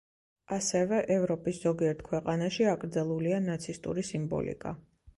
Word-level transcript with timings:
ასევე, 0.55 1.01
ევროპის 1.17 1.61
ზოგიერთ 1.67 2.03
ქვეყანაში 2.09 2.69
აკრძალულია 2.75 3.41
ნაცისტური 3.49 4.11
სიმბოლიკა. 4.13 4.79